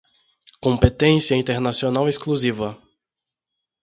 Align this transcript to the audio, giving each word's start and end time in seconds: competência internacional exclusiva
competência 0.59 1.35
internacional 1.37 2.07
exclusiva 2.09 2.75